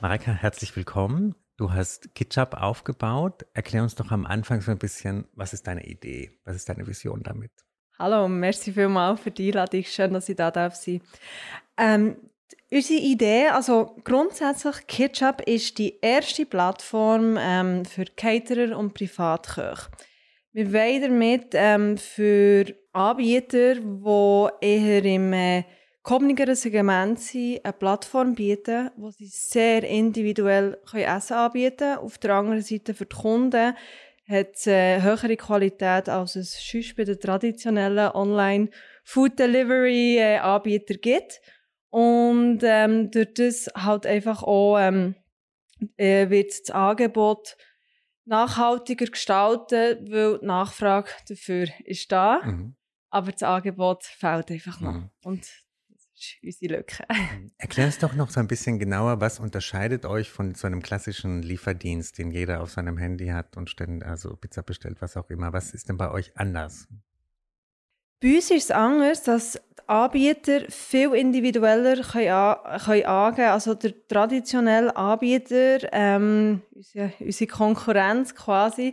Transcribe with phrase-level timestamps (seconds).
[0.00, 1.34] Mareika, herzlich willkommen.
[1.56, 3.44] Du hast GitHub aufgebaut.
[3.54, 6.30] Erklär uns doch am Anfang so ein bisschen, was ist deine Idee?
[6.44, 7.50] Was ist deine Vision damit?
[7.98, 9.82] Hallo, merci vielmals für die Einladung.
[9.82, 11.00] Schön, dass ich da darf sein.
[11.76, 12.18] Ähm,
[12.70, 19.88] unsere Idee, also grundsätzlich GitHub ist die erste Plattform ähm, für Caterer und Privatköche.
[20.52, 25.62] Wir wollen damit ähm, für Anbieter, die eher im äh,
[26.02, 31.98] kommigeren Segment sind, eine Plattform bieten, wo sie sehr individuell können Essen anbieten können.
[31.98, 33.76] Auf der anderen Seite für die Kunden
[34.28, 41.40] hat es äh, höhere Qualität, als es sonst bei den traditionellen Online-Food-Delivery-Anbietern äh, gibt.
[41.90, 45.14] Und ähm, durch das halt einfach auch ähm,
[45.96, 47.56] äh, wird das Angebot
[48.30, 52.76] nachhaltiger gestalten, weil die Nachfrage dafür ist da, mhm.
[53.10, 54.94] aber das Angebot fehlt einfach noch.
[54.94, 55.10] Mhm.
[55.22, 55.40] Und
[55.88, 57.04] das ist unsere Lücke.
[57.10, 57.52] Mhm.
[57.58, 61.42] Erklär es doch noch so ein bisschen genauer, was unterscheidet euch von so einem klassischen
[61.42, 65.52] Lieferdienst, den jeder auf seinem Handy hat und ständig, also Pizza bestellt, was auch immer.
[65.52, 66.88] Was ist denn bei euch anders?
[68.22, 73.94] Bei uns ist es anders, dass die Anbieter viel individueller können, können angeben Also der
[74.08, 78.92] traditionelle Anbieter, ähm, unsere, unsere Konkurrenz quasi,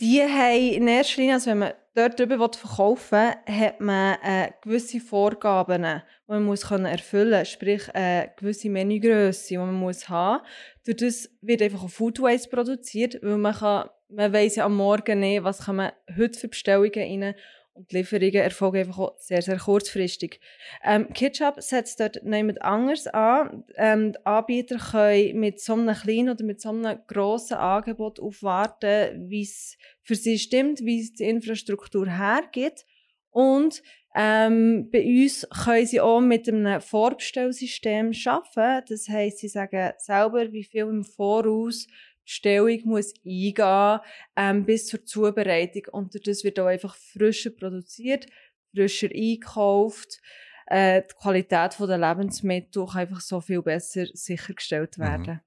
[0.00, 4.52] die haben in erster Linie, also wenn man dort drüber verkaufen will, hat man äh,
[4.62, 7.48] gewisse Vorgaben, die man muss können erfüllen muss.
[7.48, 10.84] Sprich, äh, gewisse Menügröße, die man muss haben muss.
[10.84, 14.76] Durch das wird einfach ein Food Waste produziert, weil man kann, man weiss ja am
[14.76, 17.34] Morgen nicht, was kann man heute für Bestellungen rein
[17.80, 20.38] und die Lieferungen erfolgen einfach auch sehr, sehr kurzfristig.
[20.84, 23.64] Ähm, Kitchup setzt dort niemand anders an.
[23.76, 29.30] Ähm, die Anbieter können mit so einem kleinen oder mit so einem grossen Angebot aufwarten,
[29.30, 32.84] wie es für sie stimmt, wie es die Infrastruktur hergibt.
[33.30, 33.82] Und
[34.14, 38.86] ähm, bei uns können sie auch mit einem Vorbestellsystem arbeiten.
[38.90, 41.86] Das heisst, sie sagen selber, wie viel im Voraus
[42.30, 44.00] Stellung muss eingehen
[44.36, 45.82] ähm, bis zur Zubereitung.
[45.90, 48.26] Und das wird auch einfach frischer produziert,
[48.72, 50.20] frischer einkauft.
[50.66, 55.02] Äh, die Qualität der Lebensmittel kann einfach so viel besser sichergestellt mhm.
[55.02, 55.26] werden.
[55.26, 55.40] Mhm.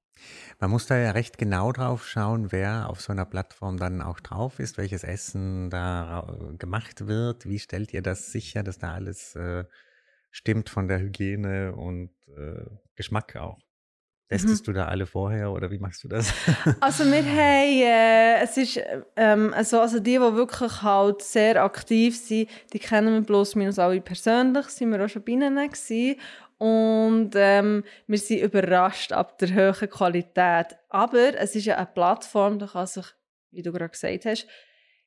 [0.60, 4.20] Man muss da ja recht genau drauf schauen, wer auf so einer Plattform dann auch
[4.20, 6.28] drauf ist, welches Essen da
[6.60, 7.48] gemacht wird.
[7.48, 9.64] Wie stellt ihr das sicher, dass da alles äh,
[10.32, 13.60] stimmt von der Hygiene und äh, Geschmack auch?
[14.34, 14.74] Testest mhm.
[14.74, 16.34] du da alle vorher oder wie machst du das?
[16.80, 18.80] also wir haben, äh, es ist,
[19.16, 23.78] ähm, also, also die, die wirklich halt sehr aktiv sind, die kennen wir bloß minus
[23.78, 26.20] alle persönlich, sind wir auch schon bei ihnen gewesen.
[26.58, 30.78] Und ähm, wir sind überrascht ab der hohen Qualität.
[30.90, 33.06] Aber es ist ja eine Plattform, da kann sich,
[33.52, 34.48] wie du gerade gesagt hast,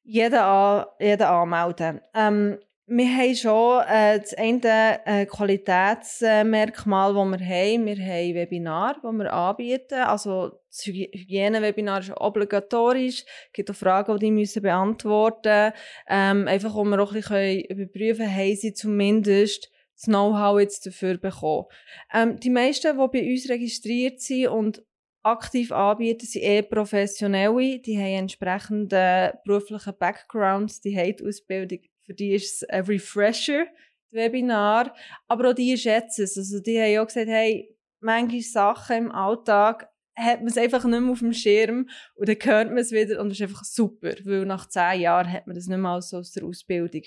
[0.03, 2.01] jeder, an, jeder anmelden.
[2.15, 7.87] Ähm, wir haben schon äh, das eine äh, Qualitätsmerkmal, das wir haben.
[7.87, 9.95] Wir haben Webinare, die wir anbieten.
[10.03, 13.25] Also das Hygienewebinar ist obligatorisch.
[13.25, 15.73] Es gibt auch Fragen, die die müssen beantworten
[16.09, 21.19] ähm, Einfach, um wir auch ein bisschen überprüfen haben sie zumindest das Know-how jetzt dafür
[21.19, 21.67] bekommen.
[22.15, 24.85] Ähm, die meisten, die bei uns registriert sind und
[25.25, 27.81] aktiv anbieten, sind eher Professionelle.
[27.81, 33.67] Die haben entsprechende beruflichen Backgrounds, die haben die Ausbildung für die ist es ein Refresher,
[34.11, 34.95] das Webinar.
[35.29, 36.39] Aber auch die schätzen es.
[36.39, 41.01] Also die haben auch gesagt, hey, manche Sachen im Alltag hat man es einfach nicht
[41.01, 44.15] mehr auf dem Schirm und dann hört man es wieder und das ist einfach super,
[44.25, 47.03] weil nach zehn Jahren hat man das nicht mehr so aus der Ausbildung.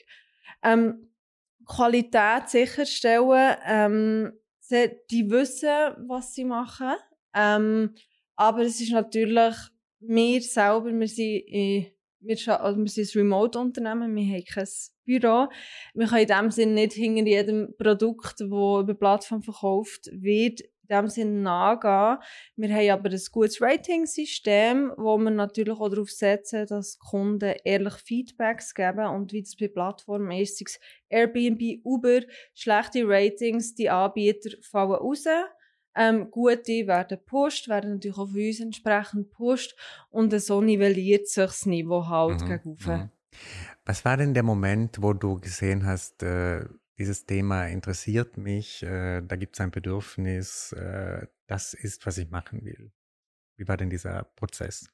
[0.64, 1.10] Ähm,
[1.66, 4.34] Qualität sicherstellen, ähm,
[5.10, 6.94] die wissen, was sie machen,
[7.34, 7.96] ähm,
[8.36, 9.56] aber es ist natürlich,
[10.00, 11.88] wir selber, wir sind in
[12.22, 14.68] wir, also wir sind ein Remote-Unternehmen, wir haben kein
[15.06, 15.48] Büro.
[15.94, 20.98] Wir können in dem Sinne nicht hinter jedem Produkt, das über Plattform verkauft wird, in
[20.98, 22.18] dem Sinne nachgehen.
[22.56, 27.94] Wir haben aber ein gutes Rating-System, wo wir natürlich auch darauf setzen, dass Kunden ehrlich
[27.94, 30.80] Feedbacks geben und wie das bei Plattformen ist,
[31.10, 32.22] Airbnb, Uber,
[32.54, 35.26] schlechte Ratings, die Anbieter fallen raus.
[35.96, 39.76] Ähm, gute werden gepusht, werden natürlich auch von uns entsprechend gepusht
[40.10, 42.48] und so nivelliert sich das Niveau halt mhm.
[42.48, 42.98] gegenüber.
[42.98, 43.10] Mhm.
[43.86, 46.66] Was war denn der Moment, wo du gesehen hast, äh,
[47.00, 52.30] dieses Thema interessiert mich, äh, da gibt es ein Bedürfnis, äh, das ist, was ich
[52.30, 52.92] machen will.
[53.58, 54.90] Wie war denn dieser Prozess?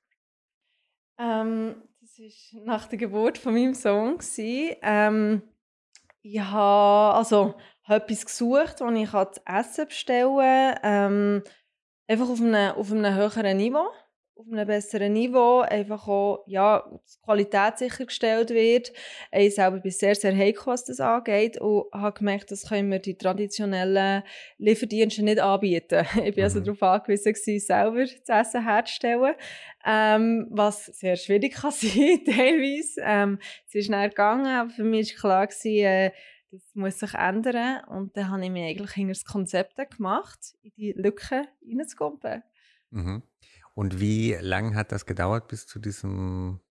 [1.17, 4.17] Ähm, das war nach der Geburt von meinem Sohn.
[4.37, 5.41] Ähm,
[6.21, 10.79] ich habe also, hab etwas gesucht, das ich das Essen bestellen kann.
[10.83, 11.43] Ähm,
[12.07, 13.87] einfach auf einem, auf einem höheren Niveau
[14.37, 18.91] auf einem besseren Niveau, einfach auch, ja, die Qualität sichergestellt wird.
[19.31, 22.99] Ich selber bin sehr, sehr heikel, was das angeht und habe gemerkt, das können wir
[22.99, 24.23] die traditionellen
[24.57, 26.05] Lieferdienste nicht anbieten.
[26.25, 26.65] Ich bin also mhm.
[26.65, 29.35] darauf angewiesen, gewesen, selber das Essen herzustellen,
[29.85, 33.01] ähm, was sehr schwierig kann sein, teilweise.
[33.03, 36.11] Ähm, es ist schnell gegangen, aber für mich war klar, gewesen, äh,
[36.55, 40.71] das muss sich ändern und dann habe ich mir eigentlich hinter das Konzept gemacht, in
[40.77, 42.43] die Lücke reinzukommen.
[42.91, 43.23] Mhm.
[43.73, 46.61] Und wie lang hat das gedauert bis zu diesem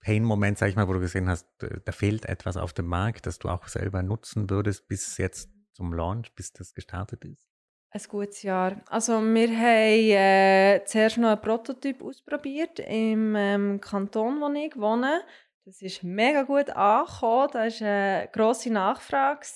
[0.00, 3.38] Pain-Moment, sag ich mal, wo du gesehen hast, da fehlt etwas auf dem Markt, das
[3.38, 7.48] du auch selber nutzen würdest, bis jetzt zum Launch, bis das gestartet ist?
[7.94, 8.80] Ein gutes Jahr.
[8.86, 15.22] Also wir haben äh, zuerst noch einen Prototyp ausprobiert im ähm, Kanton, wo ich wohne.
[15.64, 17.48] Das ist mega gut angekommen.
[17.52, 19.46] Da war eine grosse Nachfrage.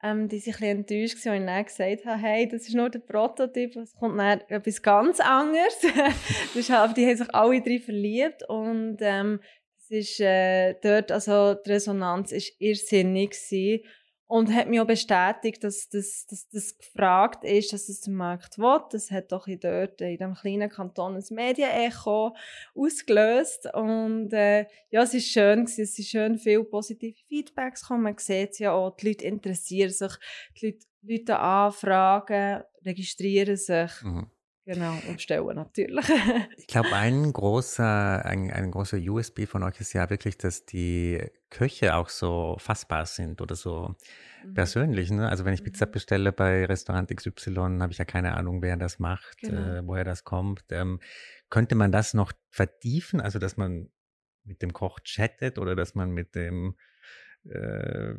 [0.00, 3.00] Ähm, die sich ein enttäuscht waren und dann gesagt haben, hey, das ist nur der
[3.00, 5.76] Prototyp, es kommt dann etwas ganz anderes.
[6.54, 9.40] das halt, die haben sich alle drei verliebt und ähm,
[9.74, 13.84] das ist äh, dort, also die Resonanz war irrsinnig gewesen.
[14.30, 18.58] Und hat mich auch bestätigt, dass das, dass das gefragt ist, dass es der Markt
[18.58, 18.80] will.
[18.90, 22.36] Das hat doch in dort, in diesem kleinen Kanton, ein Medienecho
[22.74, 23.72] ausgelöst.
[23.72, 25.82] Und äh, ja, es war schön, gewesen.
[25.82, 28.02] es sind schön viele positive Feedbacks gekommen.
[28.02, 30.12] Man sieht es ja auch, die Leute interessieren sich,
[30.60, 33.90] die Leute, Leute anfragen, registrieren sich.
[34.02, 34.30] Mhm.
[34.68, 36.04] Genau, und stellen natürlich.
[36.58, 41.22] ich glaube, ein großer, ein, ein großer USB von euch ist ja wirklich, dass die
[41.48, 43.94] Köche auch so fassbar sind oder so
[44.44, 44.52] mhm.
[44.52, 45.10] persönlich.
[45.10, 45.26] Ne?
[45.26, 45.92] Also wenn ich Pizza mhm.
[45.92, 49.76] bestelle bei Restaurant XY, habe ich ja keine Ahnung, wer das macht, genau.
[49.76, 50.64] äh, woher das kommt.
[50.68, 51.00] Ähm,
[51.48, 53.22] könnte man das noch vertiefen?
[53.22, 53.88] Also dass man
[54.44, 56.76] mit dem Koch chattet oder dass man mit dem
[57.48, 58.12] äh,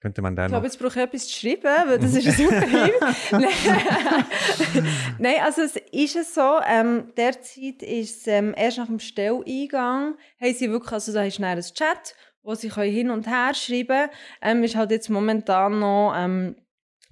[0.00, 2.60] könnte man da ich glaube, jetzt brauche ich etwas zu schreiben, weil das ist super
[5.18, 10.54] Nein, also es ist so, ähm, derzeit ist es ähm, erst nach dem Stelleingang, haben
[10.54, 14.10] sie wirklich, also da ist ein Chat, wo sie hin und her schreiben können.
[14.40, 16.56] Ähm, ist halt jetzt momentan noch, ähm,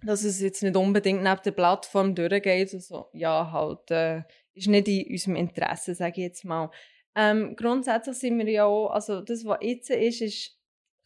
[0.02, 2.72] dass es jetzt nicht unbedingt neben der Plattform durchgeht.
[2.72, 4.22] Also, ja, halt, äh,
[4.54, 6.70] ist nicht in unserem Interesse, sage ich jetzt mal.
[7.16, 10.58] Ähm, grundsätzlich sind wir ja auch, also das, was jetzt ist, ist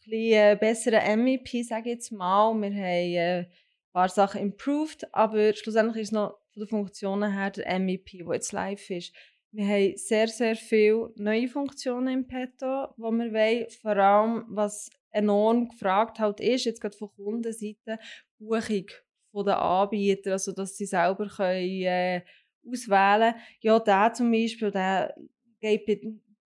[0.09, 2.53] bisschen äh, besseren MVP, sage ich jetzt mal.
[2.55, 3.47] Wir haben äh, ein
[3.93, 8.33] paar Sachen improved, aber schlussendlich ist es noch von den Funktionen her der MVP, der
[8.33, 9.13] jetzt live ist.
[9.51, 13.69] Wir haben sehr, sehr viele neue Funktionen im Petto, die wir wollen.
[13.81, 17.97] Vor allem, was enorm gefragt halt ist, jetzt gerade von Kundenseite,
[18.37, 18.85] Buchung
[19.31, 22.21] von den Anbietern, also dass sie selber können, äh,
[22.67, 23.43] auswählen können.
[23.61, 25.15] Ja, der zum Beispiel, der
[25.61, 25.85] geht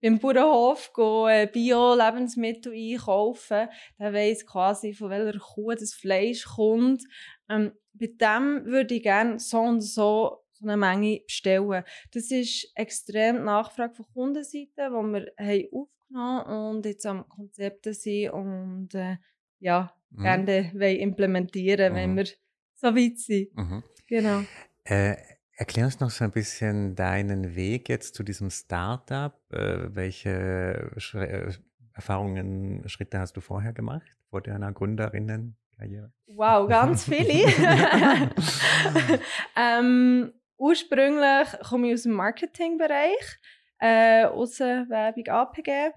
[0.03, 0.91] beim Bauernhof
[1.29, 3.69] äh, Bio-Lebensmittel einkaufen,
[3.99, 7.05] der weiss quasi, von welcher Kuh das Fleisch kommt.
[7.49, 11.85] Ähm, bei dem würde ich gerne so und so, so eine Menge bestellen.
[12.13, 17.85] Das ist extrem die Nachfrage von Kundenseite, die wir haben aufgenommen und jetzt am Konzept
[17.95, 19.17] sind und äh,
[19.61, 20.23] ja, mhm.
[20.23, 21.97] gerne implementieren, mhm.
[21.97, 22.27] wenn wir
[22.75, 23.55] so weit sind.
[23.57, 23.85] Mhm.
[24.09, 24.43] Genau.
[24.85, 25.15] Äh,
[25.63, 29.33] Erklär uns noch so ein bisschen deinen Weg jetzt zu diesem Startup.
[29.53, 31.53] Äh, welche Schre äh,
[31.95, 36.13] Erfahrungen, Schritte hast du vorher gemacht, vor deiner Gründerinnenkarriere?
[36.35, 37.45] Wow, ganz viele.
[39.57, 43.39] ähm, ursprünglich komme ich aus dem Marketingbereich,
[43.79, 45.93] äh, Außenwerbung APG.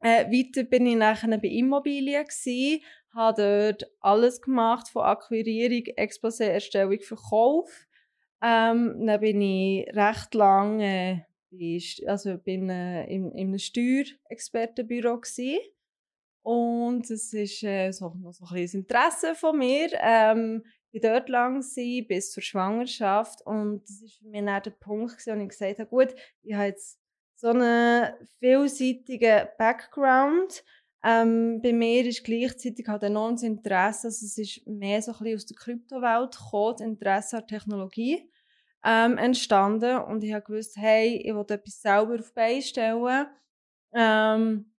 [0.00, 2.82] Äh, weiter bin ich nachher bei Immobilien gewesen,
[3.14, 7.89] habe dort alles gemacht, von Akquirierung, Exposé, Erstellung, Verkauf.
[8.42, 11.20] Ähm, dann bin ich recht lang äh,
[12.06, 15.58] also bin, äh, im, einem Steuerexpertenbüro gewesen.
[16.42, 19.88] und es ist äh, so, noch so ein bisschen Interesse von mir.
[20.00, 24.70] Ähm, ich dort lang sein, bis zur Schwangerschaft und das ist für mich dann der
[24.70, 26.98] Punkt gewesen, wo ich gesagt habe, gut, ich habe jetzt
[27.36, 30.64] so einen vielseitigen Background
[31.02, 35.36] ähm, bei mir ist gleichzeitig halt enormes Interesse, also es ist mehr so ein bisschen
[35.36, 38.29] aus der Kryptowelt gekommen, das Interesse an Technologie
[38.84, 43.26] ähm, entstanden und ich habe gewusst, hey, ich will etwas selber auf Beine stellen.
[43.92, 44.70] Ähm,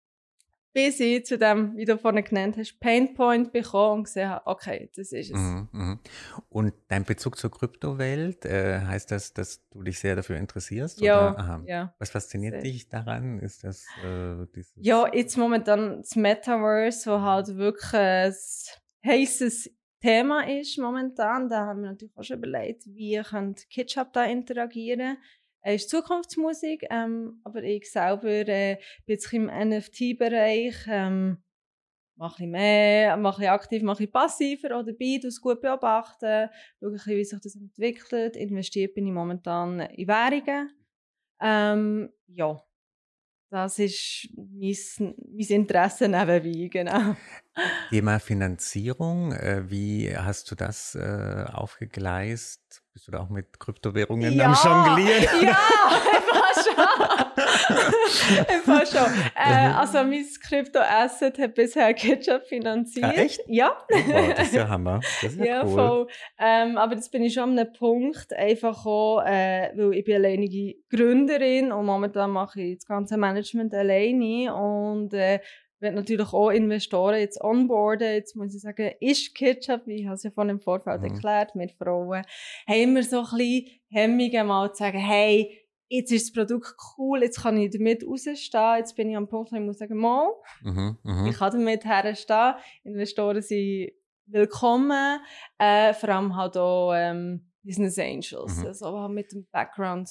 [0.72, 4.88] bis ich zu dem, wie du vorhin genannt hast, Painpoint bekommen und gesehen habe, okay,
[4.94, 5.36] das ist es.
[5.36, 5.98] Mhm, mh.
[6.48, 11.00] Und dein Bezug zur Kryptowelt, äh, heißt das, dass du dich sehr dafür interessierst?
[11.00, 11.64] Ja, oder?
[11.66, 11.94] ja.
[11.98, 12.62] Was fasziniert sehr.
[12.62, 13.40] dich daran?
[13.40, 18.34] Ist das äh, Ja, jetzt momentan das Metaverse, wo halt wirklich ein
[19.04, 21.48] heißes Thema ist momentan.
[21.48, 25.18] Da haben wir natürlich auch schon überlegt, wie kann Ketchup da interagieren.
[25.62, 30.86] Es ist Zukunftsmusik, ähm, aber ich selber äh, bin jetzt im NFT-Bereich.
[30.88, 31.42] Ähm,
[32.16, 36.92] mache ich mehr, mache ich aktiv, mache ich passiver oder dabei, es gut beobachten, schaue
[36.92, 38.36] ein wie sich das entwickelt.
[38.36, 40.70] Investiert bin ich momentan in Währungen.
[41.40, 42.62] Ähm, ja,
[43.50, 47.16] das ist mein, mein Interesse nebenbei, genau.
[47.90, 52.82] Thema Finanzierung, äh, wie hast du das äh, aufgegleist?
[52.92, 55.46] Bist du da auch mit Kryptowährungen ja, am Jonglieren?
[55.46, 55.56] Ja,
[58.64, 59.06] fast schon.
[59.36, 59.76] Äh, mhm.
[59.76, 63.04] also mein Krypto-Asset hat bisher Ketchup finanziert.
[63.04, 63.40] Ah, echt?
[63.46, 63.76] Ja.
[63.92, 65.00] Oh, wow, das ist ja Hammer.
[65.22, 65.74] Das ist ja, ja cool.
[65.74, 66.06] voll.
[66.38, 70.16] Ähm, aber jetzt bin ich schon an einem Punkt, einfach auch, äh, weil ich bin
[70.16, 75.40] alleinige Gründerin und momentan mache ich das ganze Management alleine und äh,
[75.80, 78.12] werde natürlich auch Investoren jetzt onboarden.
[78.12, 81.08] Jetzt muss ich sagen, ist Ketchup, wie ich habe es ja vorhin im Vorfeld mhm.
[81.08, 82.22] erklärt, mit Frauen,
[82.68, 85.58] haben wir so ein bisschen Hemmungen mal zu sagen, hey,
[85.88, 89.52] jetzt ist das Produkt cool, jetzt kann ich damit rausstehen, jetzt bin ich am Punkt,
[89.52, 90.28] wo ich muss sagen, mal,
[90.62, 91.28] mhm, mh.
[91.28, 92.54] ich kann damit herstehen.
[92.84, 93.90] Investoren sind
[94.26, 95.20] willkommen,
[95.58, 98.66] äh, vor allem halt auch ähm, Business Angels, mhm.
[98.66, 100.08] also mit dem Background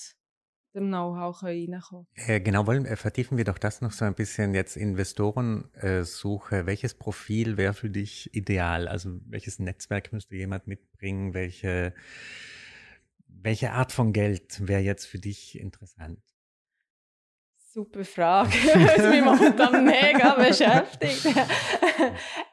[0.73, 4.53] dem Know-how reinkommen äh, Genau, wollen, äh, vertiefen wir doch das noch so ein bisschen
[4.53, 6.65] jetzt Investorensuche.
[6.65, 8.87] Welches Profil wäre für dich ideal?
[8.87, 11.33] Also welches Netzwerk müsste jemand mitbringen?
[11.33, 11.93] Welche,
[13.27, 16.19] welche Art von Geld wäre jetzt für dich interessant?
[17.71, 21.35] Super Frage, was mich momentan mega beschäftigt.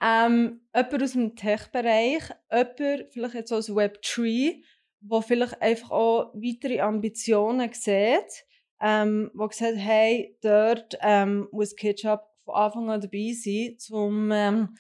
[0.03, 4.63] ähm, jemand aus dem Tech-Bereich, jemand vielleicht jetzt aus Web3,
[5.09, 8.45] wo vielleicht einfach auch weitere Ambitionen sieht,
[8.81, 14.77] ähm, wo gesagt hey, dort ähm, muss Ketchup von Anfang an dabei sein, um ähm,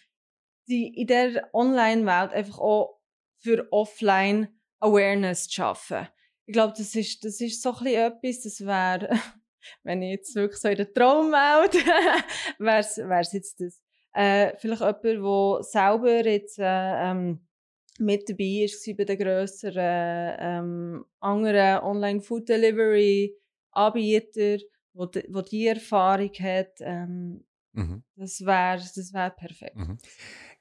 [0.69, 3.01] die, in der Online-Welt einfach auch
[3.39, 4.49] für Offline
[4.81, 6.09] Awareness zu schaffen.
[6.47, 9.09] Ich glaube, das ist, das ist so ein etwas, das wäre,
[9.83, 11.75] wenn ich jetzt wirklich so in der Traumwelt
[12.59, 13.81] wäre es jetzt das.
[14.13, 17.47] Äh, vielleicht jemand, der selber jetzt äh, ähm,
[17.99, 24.61] mit dabei war bei den grösseren ähm, anderen Online-Food-Delivery-Anbietern,
[24.93, 26.75] wo, die, wo die Erfahrung hat.
[26.81, 28.05] Ähm, mhm.
[28.17, 29.77] Das wäre das wär perfekt.
[29.77, 29.99] Mhm.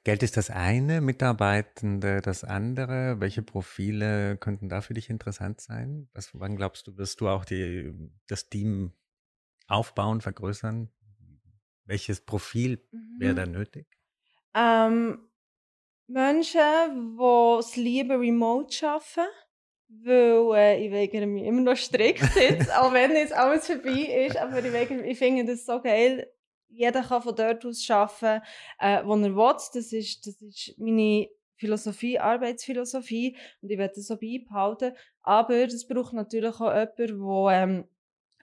[0.04, 3.18] Geld ist das eine, Mitarbeitende das andere.
[3.18, 6.08] Welche Profile könnten da für dich interessant sein?
[6.12, 7.92] Was, wann glaubst du, wirst du auch die,
[8.28, 8.92] das Team
[9.66, 10.92] aufbauen, vergrößern?
[11.86, 13.16] Welches Profil mhm.
[13.18, 13.88] wäre da nötig?
[14.54, 15.26] Ähm,
[16.06, 19.30] Menschen, die es lieben, remote arbeiten.
[19.88, 24.36] Weil äh, ich mich immer noch strikt jetzt, auch wenn jetzt alles vorbei ist.
[24.36, 26.30] Aber ich, weigere, ich finde das so geil.
[26.68, 28.44] Jeder kann von dort aus arbeiten,
[28.80, 29.56] äh, wo er will.
[29.72, 33.36] Das ist, das ist meine Philosophie, Arbeitsphilosophie.
[33.62, 34.92] Und ich werde das so beibehalten.
[35.22, 37.84] Aber das braucht natürlich auch jemanden, der ähm,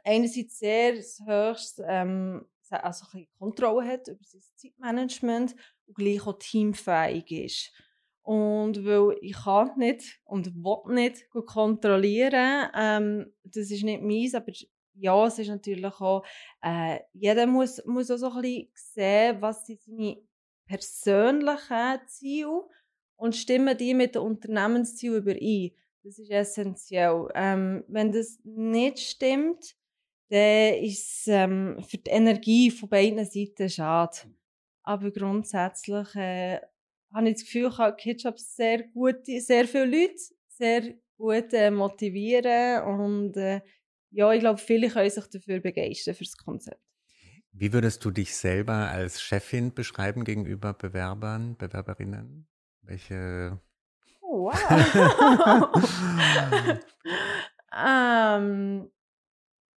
[0.03, 2.45] einerseits sehr das höchste ähm,
[2.81, 3.05] also
[3.37, 5.55] Kontrolle hat über sein Zeitmanagement
[5.85, 7.71] und gleich auch teamfähig ist.
[8.21, 14.53] Und weil ich kann nicht und will nicht kontrollieren, ähm, das ist nicht meins, aber
[14.95, 16.23] ja, es ist natürlich auch,
[16.61, 20.17] äh, jeder muss, muss auch so ein bisschen sehen, was sind seine
[20.65, 22.63] persönlichen Ziele
[23.15, 25.71] und stimmen die mit den Unternehmenszielen überein.
[26.03, 27.29] Das ist essentiell.
[27.35, 29.75] Ähm, wenn das nicht stimmt,
[30.29, 34.17] dann ist es ähm, für die Energie von beiden Seiten schade.
[34.83, 36.59] Aber grundsätzlich äh,
[37.13, 40.15] habe ich das Gefühl, kann Ketchup sehr gut, sehr viele Leute
[40.49, 43.61] sehr gut äh, motivieren und äh,
[44.11, 46.79] ja, ich glaube, viele können sich dafür begeistern für das Konzept.
[47.51, 52.47] Wie würdest du dich selber als Chefin beschreiben gegenüber Bewerbern, Bewerberinnen?
[52.81, 53.59] Welche
[54.21, 54.53] oh, Wow.
[57.75, 58.91] ähm,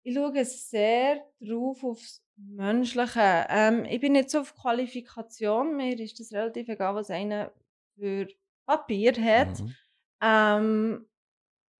[0.07, 3.47] ich schaue sehr drauf aufs Menschliche.
[3.49, 5.77] Ähm, ich bin nicht so auf Qualifikation.
[5.77, 7.53] Mir ist das relativ egal, was einer
[7.99, 8.29] für
[8.67, 9.59] Papier hat.
[9.59, 9.75] Mhm.
[10.23, 11.07] Ähm,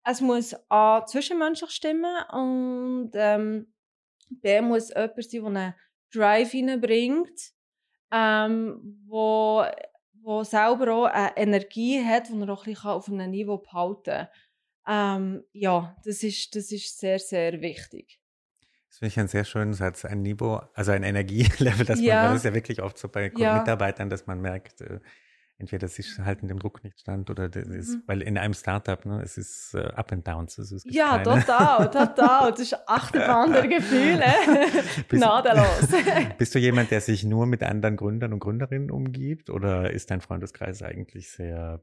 [0.03, 3.73] es muss A, zwischenmenschlich stimmen und ähm,
[4.29, 5.75] B, muss jemand sein, der einen
[6.13, 7.53] Drive reinbringt,
[8.11, 9.65] ähm, wo,
[10.15, 14.03] wo selber auch eine Energie hat, die er auch ein bisschen auf einem Niveau behalten
[14.03, 14.29] kann.
[14.89, 18.21] Ähm, ja, das ist, das ist sehr, sehr wichtig.
[18.89, 22.23] Das finde ich ein sehr schönes Satz, ein Niveau, also ein Energielevel, das ja.
[22.23, 23.59] man, das ist ja wirklich oft so bei ja.
[23.59, 25.01] Mitarbeitern, dass man merkt, äh,
[25.59, 28.03] entweder sie halten dem Druck nicht stand oder das ist, Mhm.
[28.07, 30.57] weil in einem Startup, ne, es ist äh, Up and Downs.
[30.59, 32.51] Es ist Ja, keine, total, total.
[32.53, 34.25] Das ist Achterbahn der Gefühle.
[35.09, 35.89] Bist- Gnadenlos.
[36.39, 40.21] Bist du jemand, der sich nur mit anderen Gründern und Gründerinnen umgibt oder ist dein
[40.21, 41.83] Freundeskreis eigentlich sehr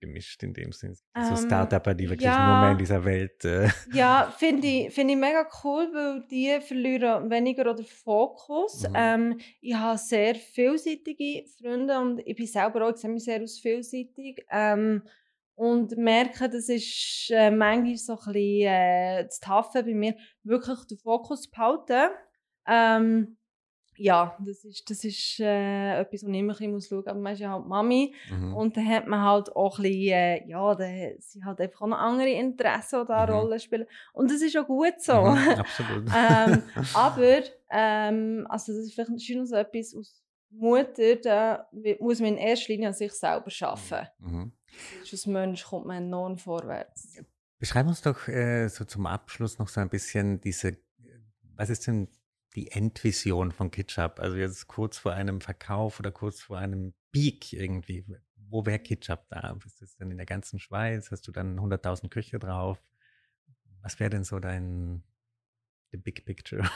[0.00, 0.94] gemischt in dem Sinn?
[0.94, 2.46] So Ähm, Startupper, die wirklich ja.
[2.46, 3.44] nur mehr in dieser Welt.
[3.44, 8.88] Äh, Ja, finde ich, find ich mega cool, weil die verlieren weniger oder Fokus.
[8.88, 8.94] Mhm.
[8.96, 13.40] Ähm, ich habe sehr vielseitige Freunde und ich bin selber auch, ich sehe mich sehr
[13.40, 14.44] als vielseitig.
[14.50, 15.02] Ähm,
[15.54, 20.86] und merke, das ist äh, manchmal so ein bisschen äh, das Taffe bei mir, wirklich
[20.86, 22.14] den Fokus zu behalten.
[22.66, 23.36] Ähm,
[24.02, 27.06] ja, das ist, das ist äh, etwas, wo ich immer ein bisschen muss schauen muss.
[27.06, 28.14] Aber man ist ja halt Mami.
[28.30, 28.54] mhm.
[28.54, 31.86] Und dann hat man halt auch ein bisschen, äh, ja, dann sind halt einfach auch
[31.88, 33.38] noch andere Interessen, die da eine Mhm.
[33.38, 33.86] Rolle spielen.
[34.14, 35.12] Und das ist auch gut so.
[35.22, 36.10] Mhm, absolut.
[36.16, 36.62] ähm,
[36.94, 41.68] aber, ähm, also das ist vielleicht schon so etwas aus Mutter, da
[42.00, 44.08] muss man in erster Linie an sich selber arbeiten.
[44.18, 44.52] Mhm.
[45.12, 47.18] Als Mensch kommt man enorm vorwärts.
[47.58, 50.76] Beschreib uns doch äh, so zum Abschluss noch so ein bisschen diese,
[51.56, 52.08] was ist denn
[52.54, 54.20] die Endvision von Kitchup?
[54.20, 58.04] Also jetzt kurz vor einem Verkauf oder kurz vor einem Peak irgendwie.
[58.48, 59.56] Wo wäre Kitchup da?
[59.64, 61.10] Ist das denn in der ganzen Schweiz?
[61.10, 62.82] Hast du dann 100.000 Küche drauf?
[63.82, 65.02] Was wäre denn so dein
[65.90, 66.68] the big picture?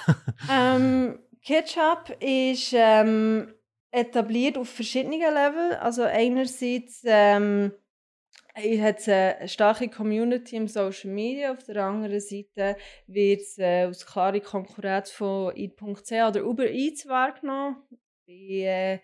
[0.50, 3.54] Ähm, Ketchup ist ähm,
[3.90, 5.74] etabliert auf verschiedenen Level.
[5.76, 7.72] Also einerseits ähm,
[8.54, 13.84] hat es eine starke Community im Social Media, auf der anderen Seite wird es äh,
[13.84, 17.76] als klare Konkurrenz von Eat.ch oder Uber Eats wahrgenommen.
[18.26, 18.98] Bei, äh,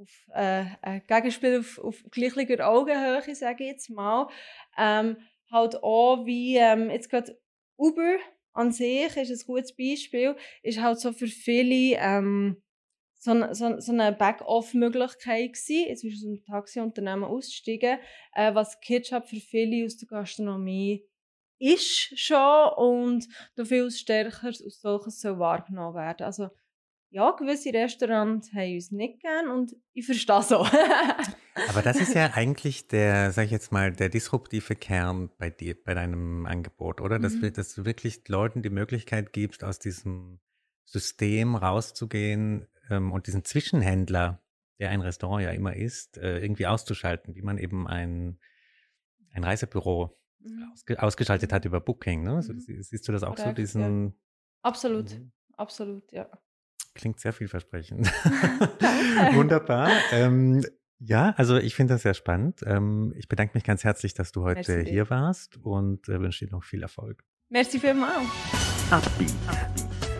[0.00, 4.28] auf äh, ein Gegenspiel auf, auf gleicher Augenhöhe, sage ich jetzt mal.
[4.76, 5.16] Ähm,
[5.50, 7.38] halt auch wie ähm, jetzt gerade
[7.76, 8.16] Uber
[8.52, 12.62] an sich ist ein gutes Beispiel, ist halt so für viele ähm,
[13.18, 17.98] so, eine- so, so eine Back-off-Möglichkeit gewesen, jetzt aus einem Taxiunternehmen auszusteigen,
[18.34, 21.04] äh, was Ketchup für viele aus der Gastronomie
[21.60, 26.24] ist schon und noch viel stärker als solches soll wahrgenommen werden.
[26.24, 26.48] Also
[27.10, 30.58] ja, gewisse Restaurants haben uns nicht gern und ich verstehe so.
[31.68, 35.74] Aber das ist ja eigentlich der, sag ich jetzt mal, der disruptive Kern bei dir,
[35.82, 37.18] bei deinem Angebot, oder?
[37.18, 37.52] Dass, Mhm.
[37.54, 40.38] dass du wirklich Leuten die Möglichkeit gibst, aus diesem
[40.84, 44.42] System rauszugehen ähm, und diesen Zwischenhändler,
[44.78, 48.38] der ein Restaurant ja immer ist, äh, irgendwie auszuschalten, wie man eben ein,
[49.32, 50.70] ein Reisebüro Mhm.
[50.72, 52.22] ausge ausgeschaltet hat über Booking.
[52.22, 52.42] Ne?
[52.42, 52.60] So, Mhm.
[52.60, 53.62] sie- siehst du das auch so, Korrekt, ja.
[53.64, 54.14] diesen.
[54.62, 55.32] absolut, Mhm.
[55.56, 56.28] absolut, ja.
[56.94, 58.06] Klingt sehr vielversprechend.
[59.34, 59.90] Wunderbar.
[60.12, 60.64] Ähm,
[61.00, 62.60] ja, also ich finde das sehr spannend.
[62.66, 64.90] Ähm, ich bedanke mich ganz herzlich, dass du heute Merci dir.
[64.90, 67.24] hier warst und äh, wünsche dir noch viel Erfolg.
[67.50, 68.28] Merci vielmals.